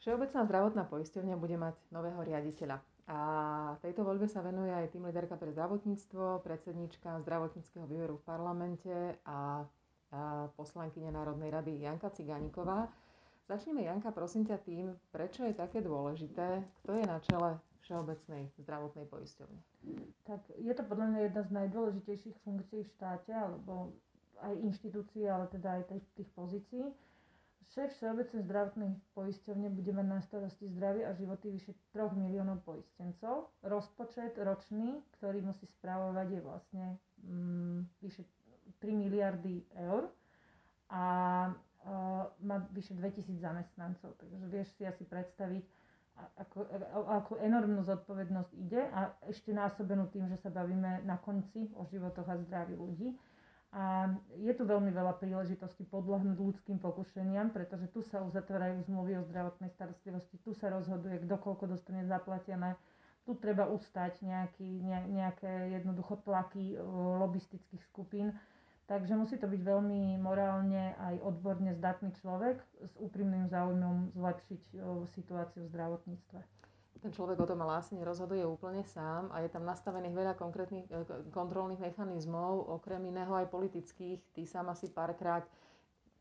[0.00, 2.80] Všeobecná zdravotná poisťovňa bude mať nového riaditeľa.
[3.10, 3.18] A
[3.84, 8.94] tejto voľbe sa venuje aj tým liderka pre zdravotníctvo, predsednička zdravotníckého výberu v parlamente
[9.28, 9.60] a,
[10.14, 12.88] a poslankyňa Národnej rady Janka Cigániková.
[13.44, 17.50] Začneme, Janka, prosím ťa tým, prečo je také dôležité, kto je na čele
[17.84, 19.60] Všeobecnej zdravotnej poisťovne.
[20.24, 23.92] Tak je to podľa mňa jedna z najdôležitejších funkcií v štáte, alebo
[24.40, 26.88] aj inštitúcií, ale teda aj tých, tých pozícií
[27.70, 33.52] Šéf Všeobecnej zdravotnej poisťovne bude mať na starosti zdravie a životy vyše 3 miliónov poistencov.
[33.62, 36.84] Rozpočet ročný, ktorý musí správovať, je vlastne
[37.22, 38.26] mm, vyše
[38.82, 40.10] 3 miliardy eur
[40.90, 41.04] a
[41.52, 44.18] uh, má vyše 2000 zamestnancov.
[44.18, 45.64] Takže vieš si asi predstaviť,
[46.36, 46.66] ako,
[47.06, 52.28] ako enormnú zodpovednosť ide a ešte násobenú tým, že sa bavíme na konci o životoch
[52.28, 53.14] a zdraví ľudí.
[53.70, 59.26] A je tu veľmi veľa príležitostí podľahnúť ľudským pokušeniam, pretože tu sa uzatvárajú zmluvy o
[59.30, 62.74] zdravotnej starostlivosti, tu sa rozhoduje, kto koľko dostane zaplatené,
[63.22, 66.82] tu treba ustať nejaký, ne, nejaké jednoducho tlaky
[67.22, 68.34] lobistických skupín.
[68.90, 74.62] Takže musí to byť veľmi morálne aj odborne zdatný človek s úprimným záujmom zlepšiť
[75.14, 76.42] situáciu v zdravotníctve
[76.98, 81.06] ten človek o tom vlastne rozhoduje úplne sám a je tam nastavených veľa konkrétnych e,
[81.30, 84.20] kontrolných mechanizmov, okrem iného aj politických.
[84.34, 85.46] Ty sám asi párkrát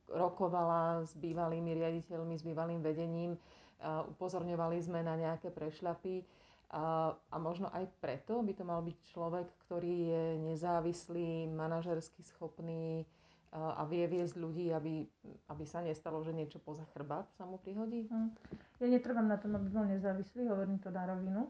[0.09, 3.37] rokovala s bývalými riaditeľmi, s bývalým vedením,
[3.83, 6.25] upozorňovali sme na nejaké prešľapy
[6.69, 10.23] a možno aj preto by to mal byť človek, ktorý je
[10.53, 13.09] nezávislý, manažersky schopný,
[13.49, 15.09] a vie viesť ľudí, aby,
[15.49, 18.05] aby sa nestalo, že niečo poza chrbát sa mu prihodí?
[18.05, 18.29] Hm.
[18.77, 21.49] Ja netrvám na tom, aby bol nezávislý, hovorím to na rovinu.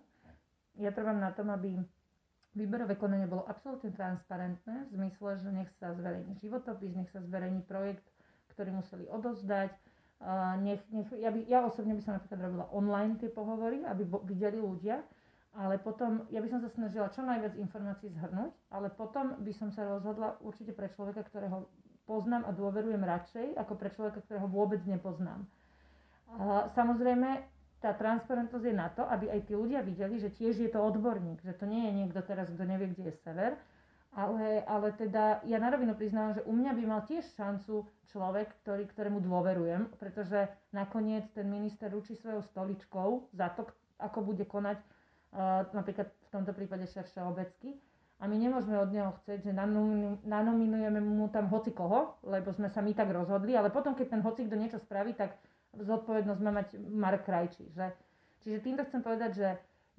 [0.79, 1.75] Ja trvám na tom, aby
[2.55, 7.67] výberové konanie bolo absolútne transparentné, v zmysle, že nech sa zverejní životopis, nech sa zverejní
[7.67, 8.07] projekt,
[8.55, 9.75] ktorý museli odozdať.
[10.63, 14.23] nech, nech, ja, by, ja osobne by som napríklad robila online tie pohovory, aby bo,
[14.23, 15.03] videli ľudia,
[15.59, 19.69] ale potom, ja by som sa snažila čo najviac informácií zhrnúť, ale potom by som
[19.73, 21.67] sa rozhodla určite pre človeka, ktorého
[22.09, 25.45] poznám a dôverujem radšej, ako pre človeka, ktorého vôbec nepoznám.
[26.41, 27.45] A samozrejme,
[27.79, 31.45] tá transparentnosť je na to, aby aj tí ľudia videli, že tiež je to odborník,
[31.45, 33.53] že to nie je niekto teraz, kto nevie, kde je sever,
[34.17, 38.51] ale, ale teda ja na rovinu priznávam, že u mňa by mal tiež šancu človek,
[38.65, 43.69] ktorý, ktorému dôverujem, pretože nakoniec ten minister ručí svojou stoličkou za to,
[44.01, 47.77] ako bude konať uh, napríklad v tomto prípade šéf Všeobecky
[48.19, 49.51] a my nemôžeme od neho chcieť, že
[50.27, 54.21] nanominujeme mu tam hoci koho, lebo sme sa my tak rozhodli, ale potom, keď ten
[54.21, 55.39] hoci kto niečo spraví, tak
[55.79, 57.71] zodpovednosť má mať Mark Krajčí.
[57.71, 57.95] Že?
[58.43, 59.47] Čiže týmto chcem povedať, že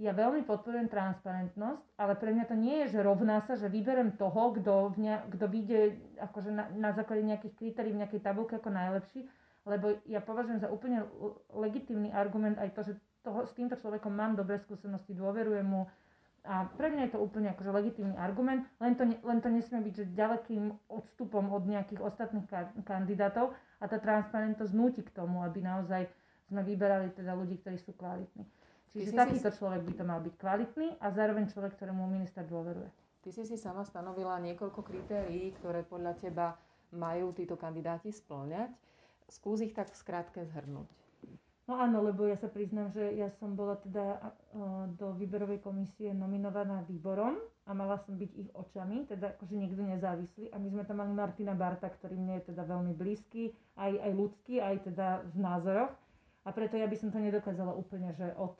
[0.00, 4.16] ja veľmi podporujem transparentnosť, ale pre mňa to nie je, že rovná sa, že vyberem
[4.16, 5.80] toho, kto, ne, kto vyjde
[6.20, 9.28] akože na, na základe nejakých kritérií v nejakej tabulke ako najlepší,
[9.68, 11.04] lebo ja považujem za úplne
[11.52, 15.84] legitímny argument aj to, že toho, s týmto človekom mám dobré skúsenosti, dôverujem mu,
[16.44, 19.94] a pre mňa je to úplne akože legitímny argument, len to, len to nesmie byť
[19.94, 22.48] že ďalekým odstupom od nejakých ostatných
[22.88, 26.08] kandidátov a tá transparentnosť núti k tomu, aby naozaj
[26.48, 28.48] sme vyberali teda ľudí, ktorí sú kvalitní.
[28.90, 29.56] Čiže takýto si...
[29.60, 32.90] človek by to mal byť kvalitný a zároveň človek, ktorému minister dôveruje.
[33.20, 36.56] Ty si si sama stanovila niekoľko kritérií, ktoré podľa teba
[36.90, 38.72] majú títo kandidáti splňať.
[39.30, 40.88] Skús ich tak skrátke zhrnúť.
[41.70, 44.34] No áno, lebo ja sa priznám, že ja som bola teda
[44.98, 50.50] do výberovej komisie nominovaná výborom a mala som byť ich očami, teda akože niekto nezávislý.
[50.50, 54.12] A my sme tam mali Martina Barta, ktorý mne je teda veľmi blízky, aj, aj
[54.18, 55.94] ľudský, aj teda v názoroch.
[56.42, 58.58] A preto ja by som to nedokázala úplne, že od,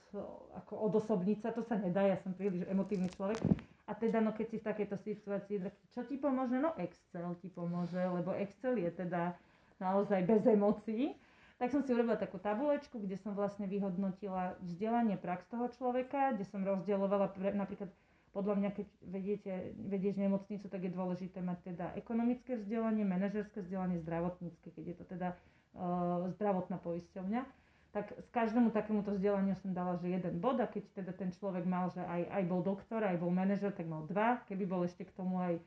[0.63, 3.43] ako odosobniť sa, to sa nedá, ja som príliš emotívny človek.
[3.91, 5.57] A teda, no keď si v takejto situácii,
[5.91, 6.63] čo ti pomôže?
[6.63, 9.35] No Excel ti pomôže, lebo Excel je teda
[9.83, 11.19] naozaj bez emócií
[11.61, 16.49] tak som si urobila takú tabulečku, kde som vlastne vyhodnotila vzdelanie prax toho človeka, kde
[16.49, 17.93] som rozdielovala pre, napríklad
[18.33, 24.01] podľa mňa, keď vediete, vedieš nemocnicu, tak je dôležité mať teda ekonomické vzdelanie, manažerské vzdelanie,
[24.01, 25.29] zdravotnícke, keď je to teda
[25.77, 27.43] uh, zdravotná poisťovňa.
[27.91, 31.67] Tak s každému takémuto vzdelaniu som dala, že jeden bod a keď teda ten človek
[31.67, 34.47] mal, že aj, aj bol doktor, aj bol manažer, tak mal dva.
[34.47, 35.59] Keby bol ešte k tomu aj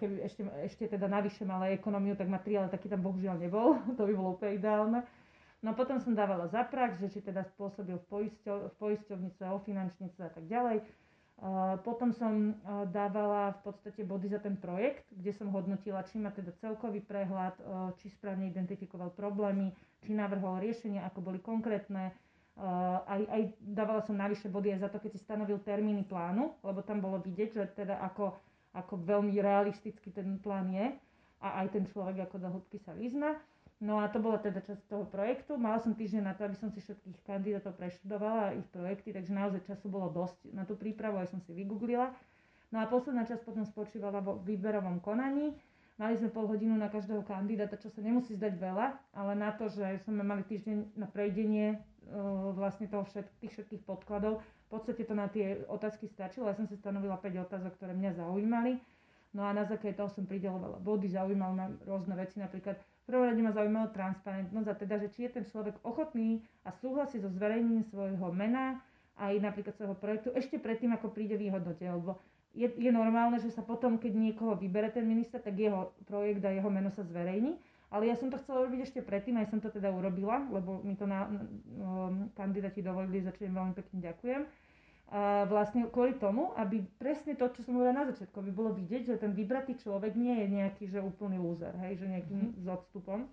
[0.00, 3.36] keby ešte, ešte teda navyše mal aj ekonómiu, tak má tri, ale taký tam bohužiaľ
[3.36, 5.00] nebol, to by bolo úplne ideálne.
[5.62, 9.62] No potom som dávala za prax, že či teda spôsobil v, poisťov, v poisťovnice, o
[9.62, 10.82] finančnice a tak ďalej.
[11.86, 12.54] Potom som
[12.90, 17.58] dávala v podstate body za ten projekt, kde som hodnotila, či má teda celkový prehľad,
[17.98, 19.70] či správne identifikoval problémy,
[20.02, 22.14] či navrhol riešenia, ako boli konkrétne.
[23.06, 26.82] Aj, aj dávala som navyše body aj za to, keď si stanovil termíny plánu, lebo
[26.82, 28.38] tam bolo vidieť, že teda ako
[28.72, 30.92] ako veľmi realistický ten plán je
[31.44, 33.36] a aj ten človek ako do hĺbky sa vyzna.
[33.82, 35.58] No a to bola teda časť toho projektu.
[35.58, 39.66] Mala som týždeň na to, aby som si všetkých kandidátov preštudovala, ich projekty, takže naozaj
[39.66, 42.14] času bolo dosť na tú prípravu, aj som si vygooglila.
[42.70, 45.58] No a posledná časť potom spočívala vo výberovom konaní.
[45.98, 48.86] Mali sme pol hodinu na každého kandidáta, čo sa nemusí zdať veľa,
[49.18, 53.82] ale na to, že sme mali týždeň na prejdenie uh, vlastne toho všet, tých všetkých
[53.82, 54.40] podkladov,
[54.72, 56.48] podstate to na tie otázky stačilo.
[56.48, 58.80] Ja som si stanovila 5 otázok, ktoré mňa zaujímali.
[59.32, 63.24] No a na základe toho som pridelovala body, zaujímalo ma rôzne veci, napríklad v prvom
[63.24, 67.32] rade ma zaujímala transparentnosť a teda, že či je ten človek ochotný a súhlasí so
[67.32, 68.84] zverejnením svojho mena
[69.16, 72.20] aj napríklad svojho projektu ešte predtým, ako príde vyhodnotie, lebo
[72.52, 76.52] je, je normálne, že sa potom, keď niekoho vybere ten minister, tak jeho projekt a
[76.52, 77.56] jeho meno sa zverejní.
[77.92, 80.96] Ale ja som to chcela robiť ešte predtým, aj som to teda urobila, lebo mi
[80.96, 81.44] to na, na,
[81.76, 84.42] um, kandidáti dovolili, za čo im veľmi pekne ďakujem.
[85.12, 89.12] A vlastne kvôli tomu, aby presne to, čo som hovorila na začiatku, aby bolo vidieť,
[89.12, 92.64] že ten vybratý človek nie je nejaký, že úplný loser, hej, že nejakým mm-hmm.
[92.64, 93.28] s odstupom.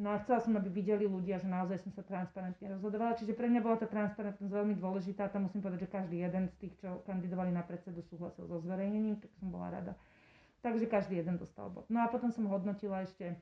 [0.00, 3.12] No a chcela som, aby videli ľudia, že naozaj som sa transparentne rozhodovala.
[3.20, 5.28] Čiže pre mňa bola tá transparentnosť veľmi dôležitá.
[5.28, 9.20] Tam musím povedať, že každý jeden z tých, čo kandidovali na predsedu, súhlasil so zverejnením,
[9.20, 9.92] tak som bola rada.
[10.64, 11.84] Takže každý jeden dostal bod.
[11.92, 13.36] No a potom som hodnotila ešte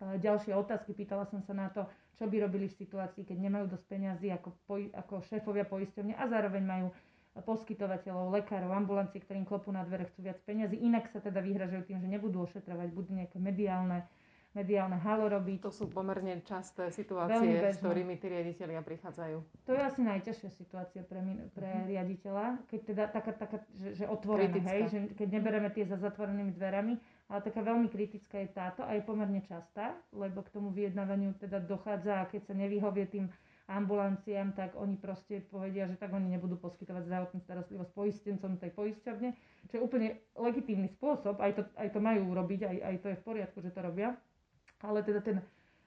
[0.00, 0.96] ďalšie otázky.
[0.96, 1.86] Pýtala som sa na to,
[2.18, 6.24] čo by robili v situácii, keď nemajú dosť peňazí ako, poj- ako šéfovia poisťovne a
[6.26, 6.88] zároveň majú
[7.34, 10.78] poskytovateľov, lekárov, ambulancie, ktorým klopú na dvere, chcú viac peniazy.
[10.78, 14.06] Inak sa teda vyhražajú tým, že nebudú ošetrovať, budú nejaké mediálne,
[14.54, 15.66] mediálne halo robiť.
[15.66, 19.66] To sú pomerne časté situácie, s ktorými tí riaditeľia prichádzajú.
[19.66, 21.90] To je asi najťažšia situácia pre, pre mm-hmm.
[21.90, 26.54] riaditeľa, keď teda taká, taká že, že otvorené, hej, že keď nebereme tie za zatvorenými
[26.54, 31.32] dverami, ale taká veľmi kritická je táto a je pomerne častá, lebo k tomu vyjednávaniu
[31.40, 33.26] teda dochádza a keď sa nevyhovie tým
[33.64, 39.28] ambulanciám, tak oni proste povedia, že tak oni nebudú poskytovať zdravotnú starostlivosť poistencom tej poisťovne,
[39.72, 43.16] čo je úplne legitímny spôsob, aj to, aj to majú urobiť, aj, aj to je
[43.16, 44.12] v poriadku, že to robia.
[44.84, 45.40] Ale teda ten,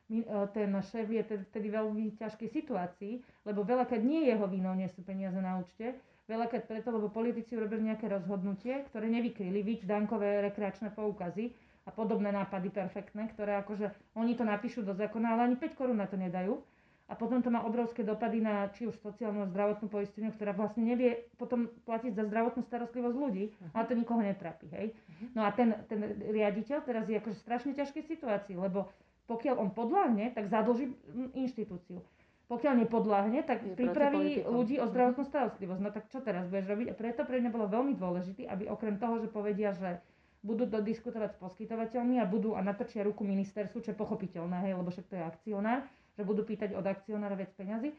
[0.10, 0.26] e,
[0.58, 1.22] ten šéf je
[1.54, 5.94] vtedy veľmi ťažkej situácii, lebo veľakrát nie jeho vinou nie sú peniaze na účte,
[6.28, 11.56] veľakrát preto, lebo politici urobili nejaké rozhodnutie, ktoré nevykryli, víc dankové rekreačné poukazy
[11.88, 13.90] a podobné nápady perfektné, ktoré akože
[14.20, 16.60] oni to napíšu do zákona, ale ani 5 korún na to nedajú
[17.08, 20.84] a potom to má obrovské dopady na či už sociálnu a zdravotnú poistenie, ktorá vlastne
[20.84, 23.72] nevie potom platiť za zdravotnú starostlivosť ľudí, uh-huh.
[23.80, 24.68] ale to nikoho netrápi.
[24.76, 24.88] Hej?
[24.92, 25.28] Uh-huh.
[25.32, 28.92] No a ten, ten riaditeľ teraz je akože strašne ťažkej situácii, lebo
[29.32, 30.92] pokiaľ on podľahne, tak zadlží
[31.36, 32.04] inštitúciu.
[32.48, 34.92] Pokiaľ nepodľahne, tak je pripraví ľudí o mhm.
[34.92, 35.82] zdravotnú starostlivosť.
[35.84, 36.88] No tak čo teraz budeš robiť?
[36.92, 40.00] A preto pre mňa bolo veľmi dôležité, aby okrem toho, že povedia, že
[40.48, 44.80] budú to diskutovať s poskytovateľmi a budú a natočia ruku ministerstvu, čo je pochopiteľné, hej,
[44.80, 45.84] lebo však to je akcionár,
[46.16, 47.92] že budú pýtať od akcionára viac peňazí,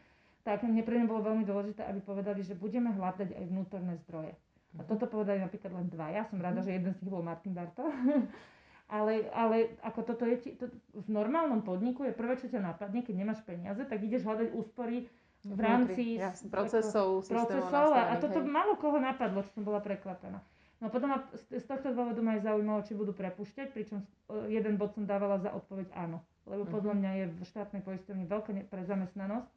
[0.47, 4.33] tak mne pre bolo veľmi dôležité, aby povedali, že budeme hľadať aj vnútorné zdroje.
[4.79, 6.09] A toto povedali napríklad len dva.
[6.09, 7.85] Ja som rada, že jeden z nich bol Martin Barto.
[8.89, 13.15] ale, ale ako toto je, to, v normálnom podniku je prvé, čo ťa napadne, keď
[13.21, 15.05] nemáš peniaze, tak ideš hľadať úspory
[15.45, 18.49] v rámci Jasne, procesov, ako, procesov a, a toto hej.
[18.49, 20.41] málo koho napadlo, čo som bola prekvapená.
[20.79, 23.99] No potom ma z tohto dôvodu ma aj zaujímalo, či budú prepušťať, pričom
[24.47, 26.23] jeden bod som dávala za odpoveď áno.
[26.47, 26.99] Lebo podľa mhm.
[27.03, 29.51] mňa je v štátnej poisťovni veľká prezamestnanosť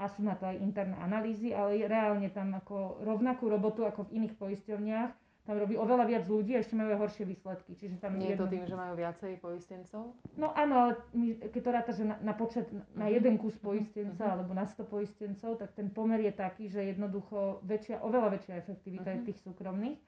[0.00, 4.16] a sú na to aj interné analýzy, ale reálne tam ako rovnakú robotu ako v
[4.16, 5.12] iných poisťovniach
[5.48, 7.72] tam robí oveľa viac ľudí a ešte majú aj horšie výsledky.
[7.74, 8.44] Čiže tam Nie je jedno...
[8.44, 10.02] to tým, že majú viacej poistencov?
[10.36, 13.12] No áno, ale my, keď to ráta, že na, na počet, na mhm.
[13.16, 14.34] jeden kus poistenca uh-huh.
[14.36, 19.08] alebo na 100 poistencov, tak ten pomer je taký, že jednoducho väčšia, oveľa väčšia efektivita
[19.08, 19.20] uh-huh.
[19.24, 19.98] je tých súkromných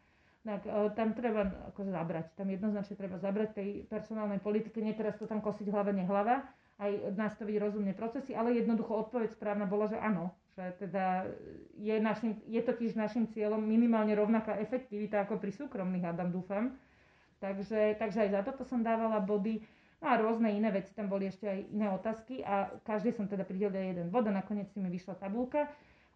[0.42, 2.34] tak uh, tam treba ako zabrať.
[2.34, 4.82] Tam jednoznačne treba zabrať tej personálnej politike.
[4.82, 6.42] Nie teraz to tam kosiť hlava, nehlava,
[6.82, 10.34] aj nastaviť rozumne procesy, ale jednoducho odpoveď správna bola, že áno.
[10.52, 11.24] Že teda
[11.80, 16.76] je, našim, je totiž našim cieľom minimálne rovnaká efektivita ako pri súkromných, Adam, dúfam.
[17.40, 19.64] Takže, takže aj za toto som dávala body.
[20.02, 23.46] No a rôzne iné veci, tam boli ešte aj iné otázky a každý som teda
[23.46, 25.70] pridelila jeden bod a nakoniec si mi vyšla tabulka.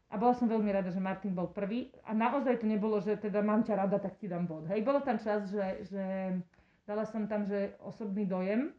[0.06, 1.90] A bola som veľmi rada, že Martin bol prvý.
[2.06, 4.70] A naozaj to nebolo, že teda mám ťa rada, tak ti dám bod.
[4.70, 6.02] Hej, bolo tam čas, že, že
[6.86, 8.70] dala som tam, že osobný dojem,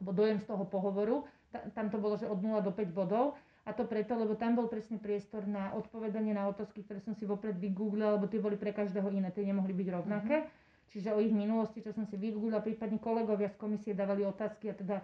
[0.00, 1.24] alebo dojem z toho pohovoru.
[1.48, 3.40] Ta, tam to bolo, že od 0 do 5 bodov.
[3.66, 7.26] A to preto, lebo tam bol presne priestor na odpovedanie na otázky, ktoré som si
[7.26, 10.36] vopred vygooglila, lebo tie boli pre každého iné, tie nemohli byť rovnaké.
[10.46, 10.94] Mm-hmm.
[10.94, 14.74] Čiže o ich minulosti, čo som si vygooglila, prípadne kolegovia z komisie dávali otázky a
[14.78, 14.96] teda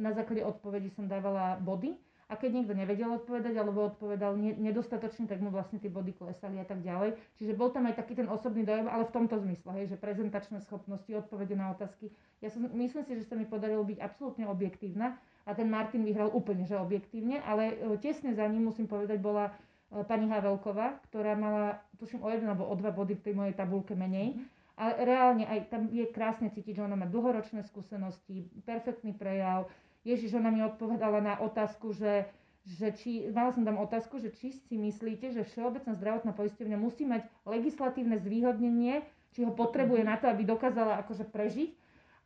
[0.00, 1.92] na základe odpovedí som dávala body.
[2.26, 6.66] A keď niekto nevedel odpovedať alebo odpovedal nedostatočne, tak mu vlastne tie body klesali a
[6.66, 7.14] tak ďalej.
[7.38, 10.58] Čiže bol tam aj taký ten osobný dojem, ale v tomto zmysle, hej, že prezentačné
[10.66, 12.10] schopnosti, odpovede na otázky.
[12.42, 15.14] Ja som, myslím si, že sa mi podarilo byť absolútne objektívna
[15.46, 19.54] a ten Martin vyhral úplne, že objektívne, ale e, tesne za ním, musím povedať, bola
[19.94, 23.54] e, pani Havelková, ktorá mala, tuším, o jeden alebo o dva body v tej mojej
[23.54, 24.34] tabulke menej.
[24.34, 24.54] Mm-hmm.
[24.76, 29.72] Ale reálne aj tam je krásne cítiť, že ona má dlhoročné skúsenosti, perfektný prejav,
[30.06, 32.30] Ježiš, ona mi odpovedala na otázku, že,
[32.62, 37.02] že či, mala som tam otázku, že či si myslíte, že Všeobecná zdravotná poisťovňa musí
[37.02, 39.02] mať legislatívne zvýhodnenie,
[39.34, 40.08] či ho potrebuje mhm.
[40.08, 41.74] na to, aby dokázala akože prežiť.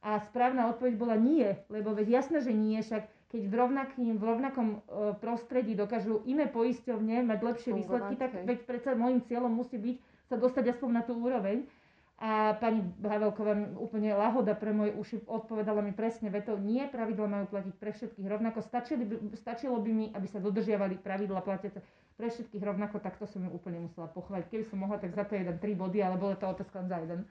[0.01, 4.25] A správna odpoveď bola nie, lebo veď jasné, že nie, však keď v, rovnakým, v
[4.25, 4.79] rovnakom e,
[5.21, 9.97] prostredí dokážu iné poisťovne mať lepšie výsledky, tak veď predsa môjim cieľom musí byť
[10.33, 11.69] sa dostať aspoň na tú úroveň.
[12.21, 17.49] A pani Havelková úplne lahoda pre moje uši odpovedala mi presne vetou, nie, pravidla majú
[17.49, 18.61] platiť pre všetkých rovnako.
[18.61, 21.81] Stačilo by, stačilo by mi, aby sa dodržiavali pravidla platiace
[22.21, 24.53] pre všetkých rovnako, tak to som ju úplne musela pochváliť.
[24.53, 27.25] Keby som mohla, tak za to jeden tri body, ale bola to otázka za jeden.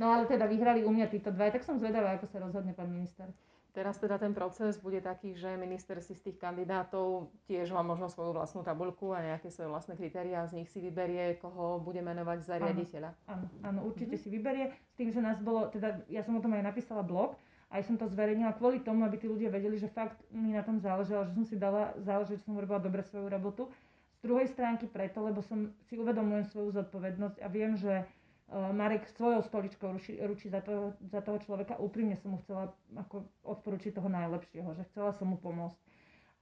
[0.00, 2.88] No ale teda vyhrali u mňa títo dva, tak som zvedavá, ako sa rozhodne pán
[2.88, 3.28] minister.
[3.70, 8.10] Teraz teda ten proces bude taký, že minister si z tých kandidátov tiež má možno
[8.10, 12.38] svoju vlastnú tabuľku a nejaké svoje vlastné kritériá, z nich si vyberie, koho bude menovať
[12.42, 13.14] za riaditeľa.
[13.30, 14.26] Áno, áno, určite mm-hmm.
[14.26, 14.66] si vyberie.
[14.74, 17.38] S tým, že nás bolo, teda ja som o tom aj napísala blog,
[17.70, 20.82] aj som to zverejnila kvôli tomu, aby tí ľudia vedeli, že fakt mi na tom
[20.82, 23.70] záležalo, že som si dala záležiť, že som robila dobre svoju robotu.
[24.18, 28.04] Z druhej stránky preto, lebo som si uvedomujem svoju zodpovednosť a viem, že
[28.50, 31.78] Marek svojou stoličkou ručí, ručí za, toho, za toho človeka.
[31.78, 35.78] Úprimne som mu chcela ako odporučiť toho najlepšieho, že chcela som mu pomôcť.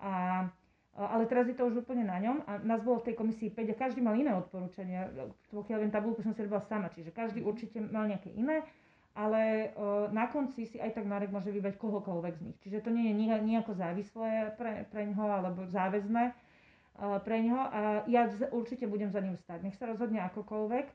[0.00, 0.12] A,
[0.96, 3.52] eh, ale teraz je to už úplne na ňom a nás bolo v tej komisii
[3.52, 5.12] 5 a každý mal iné odporúčania.
[5.52, 8.64] Pokiaľ viem, tabulku som si robila sama, čiže každý určite mal nejaké iné,
[9.18, 12.56] ale uh, na konci si aj tak Marek môže vybrať kohokoľvek z nich.
[12.62, 16.38] Čiže to nie je nejako závislé pre, pre ňoho alebo záväzné
[16.98, 19.62] pre ňoho a ja určite budem za ním stať.
[19.62, 20.86] Nech sa rozhodne akokoľvek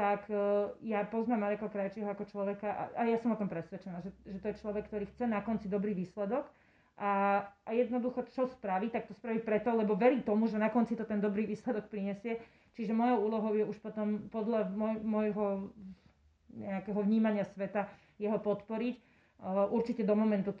[0.00, 4.00] tak uh, ja poznám Mareka Krajčího ako človeka a, a ja som o tom presvedčená,
[4.00, 6.48] že, že to je človek, ktorý chce na konci dobrý výsledok
[6.96, 10.96] a, a jednoducho čo spraví, tak to spraví preto, lebo verí tomu, že na konci
[10.96, 12.40] to ten dobrý výsledok prinesie.
[12.72, 15.46] Čiže mojou úlohou je už potom podľa môj, môjho
[16.56, 18.96] nejakého vnímania sveta jeho podporiť.
[19.40, 20.52] Uh, určite do momentu,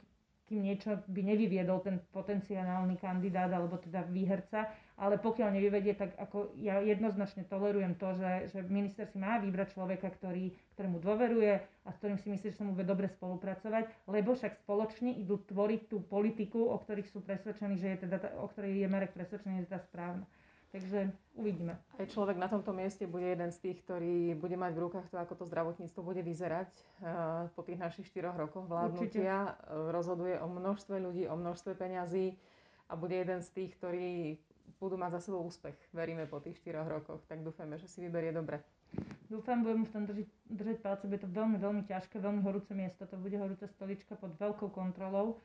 [0.50, 4.66] kým niečo by nevyviedol ten potenciálny kandidát alebo teda výherca,
[4.98, 9.78] ale pokiaľ nevyvedie, tak ako ja jednoznačne tolerujem to, že, že minister si má vybrať
[9.78, 14.10] človeka, ktorý, ktorému dôveruje a s ktorým si myslí, že sa mu bude dobre spolupracovať,
[14.10, 18.50] lebo však spoločne idú tvoriť tú politiku, o ktorých sú presvedčení, že je teda, o
[18.50, 20.26] ktorej je Marek presvedčený, že je tá správna.
[20.70, 21.74] Takže uvidíme.
[21.98, 25.18] Aj človek na tomto mieste bude jeden z tých, ktorý bude mať v rukách to,
[25.18, 26.70] ako to zdravotníctvo bude vyzerať
[27.02, 29.58] uh, po tých našich štyroch rokoch vládnutia.
[29.58, 29.90] Určite.
[29.90, 32.38] Rozhoduje o množstve ľudí, o množstve peňazí
[32.86, 34.38] a bude jeden z tých, ktorí
[34.78, 35.74] budú mať za sebou úspech.
[35.90, 38.62] Veríme po tých štyroch rokoch, tak dúfame, že si vyberie dobre.
[39.26, 43.06] Dúfam, budem v tom držať, držať palce, bude to veľmi, veľmi ťažké, veľmi horúce miesto,
[43.06, 45.38] to bude horúca stolička pod veľkou kontrolou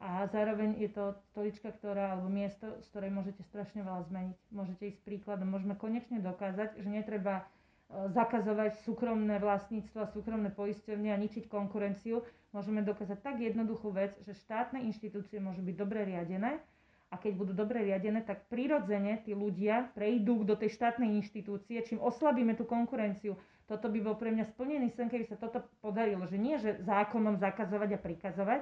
[0.00, 4.38] a zároveň je to stolička, ktorá, alebo miesto, z ktorej môžete strašne veľa zmeniť.
[4.48, 5.52] Môžete ísť príkladom.
[5.52, 12.24] Môžeme konečne dokázať, že netreba e, zakazovať súkromné vlastníctvo a súkromné poisťovne a ničiť konkurenciu.
[12.56, 16.64] Môžeme dokázať tak jednoduchú vec, že štátne inštitúcie môžu byť dobre riadené
[17.10, 21.98] a keď budú dobre riadené, tak prirodzene tí ľudia prejdú do tej štátnej inštitúcie, čím
[21.98, 23.34] oslabíme tú konkurenciu.
[23.66, 27.38] Toto by bol pre mňa splnený sen, keby sa toto podarilo, že nie, že zákonom
[27.38, 28.60] zakazovať a prikazovať,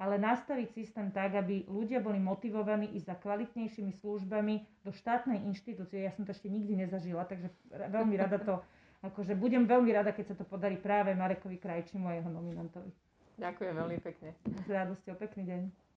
[0.00, 6.08] ale nastaviť systém tak, aby ľudia boli motivovaní ísť za kvalitnejšími službami do štátnej inštitúcie.
[6.08, 8.64] Ja som to ešte nikdy nezažila, takže veľmi rada to,
[9.12, 12.88] akože budem veľmi rada, keď sa to podarí práve Marekovi Krajčimu a jeho nominantovi.
[13.36, 14.32] Ďakujem veľmi pekne.
[14.64, 15.89] S radosťou, pekný deň.